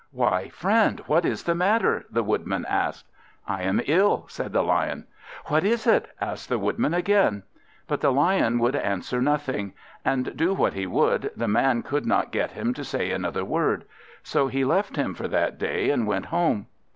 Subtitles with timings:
[0.09, 3.05] "Why, friend, what is the matter?" the Woodman asked.
[3.47, 5.05] "I am ill," said the Lion.
[5.45, 7.43] "What is it?" asked the Woodman again.
[7.87, 12.31] But the Lion would answer nothing; and do what he would, the man could not
[12.31, 13.85] get him to say another word.
[14.23, 16.65] So he left him for that day, and went home.